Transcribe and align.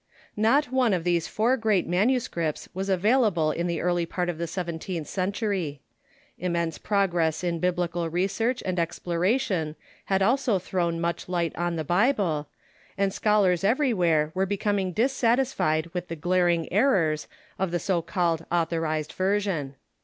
Not 0.35 0.71
one 0.71 0.95
of 0.95 1.03
these 1.03 1.27
four 1.27 1.55
great 1.57 1.85
manuscripts 1.87 2.67
was 2.73 2.89
availa 2.89 3.31
ble 3.31 3.51
in 3.51 3.67
the 3.67 3.81
early 3.81 4.07
part 4.07 4.29
of 4.29 4.39
the 4.39 4.47
seventeenth 4.47 5.07
century. 5.07 5.79
Immense 6.39 6.79
progress 6.79 7.43
in 7.43 7.59
Biblical 7.59 8.09
research 8.09 8.63
and 8.65 8.79
exploration 8.79 9.75
had 10.05 10.23
also 10.23 10.57
thrown 10.57 10.99
much 10.99 11.29
light 11.29 11.55
on 11.55 11.75
the 11.75 11.83
Bible, 11.83 12.47
and 12.97 13.13
scholars 13.13 13.61
everj^where 13.61 14.33
were 14.33 14.47
be 14.47 14.57
comins: 14.57 14.95
dissatisfied 14.95 15.85
with 15.93 16.07
the 16.07 16.15
glaring 16.15 16.73
errors 16.73 17.27
of 17.59 17.69
the 17.69 17.77
so 17.77 18.01
called 18.01 18.39
TIIK 18.39 18.45
REVISION 18.49 18.49
OF 18.61 18.69
THE 18.69 18.75
15IBLE 18.77 18.79
407 18.79 18.81
Aulliorized 18.81 19.13
Version. 19.13 19.75